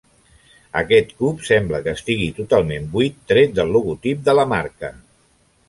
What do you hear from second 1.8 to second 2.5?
que estigui